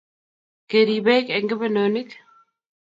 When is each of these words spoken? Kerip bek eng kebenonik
Kerip 0.69 1.03
bek 1.07 1.27
eng 1.35 1.47
kebenonik 1.49 2.11